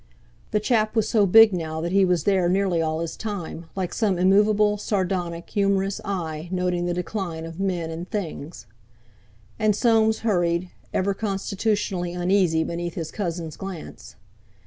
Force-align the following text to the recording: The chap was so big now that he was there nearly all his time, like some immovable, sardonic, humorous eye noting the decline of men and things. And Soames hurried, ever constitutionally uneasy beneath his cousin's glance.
The 0.49 0.59
chap 0.59 0.95
was 0.95 1.07
so 1.07 1.27
big 1.27 1.53
now 1.53 1.79
that 1.79 1.91
he 1.91 2.05
was 2.05 2.23
there 2.23 2.49
nearly 2.49 2.81
all 2.81 3.01
his 3.01 3.15
time, 3.15 3.67
like 3.75 3.93
some 3.93 4.17
immovable, 4.17 4.77
sardonic, 4.79 5.51
humorous 5.51 6.01
eye 6.03 6.49
noting 6.51 6.87
the 6.87 6.93
decline 6.95 7.45
of 7.45 7.59
men 7.59 7.91
and 7.91 8.09
things. 8.09 8.65
And 9.59 9.75
Soames 9.75 10.21
hurried, 10.21 10.71
ever 10.91 11.13
constitutionally 11.13 12.13
uneasy 12.13 12.63
beneath 12.63 12.95
his 12.95 13.11
cousin's 13.11 13.55
glance. 13.55 14.15